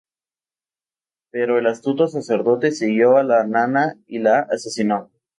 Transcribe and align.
Pero 1.29 1.59
el 1.59 1.67
astuto 1.67 2.07
sacerdote 2.07 2.71
siguió 2.71 3.17
a 3.17 3.23
la 3.23 3.45
nana 3.45 3.99
y 4.07 4.17
la 4.17 4.39
asesinó. 4.39 5.11